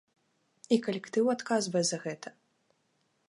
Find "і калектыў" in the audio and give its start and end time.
0.75-1.29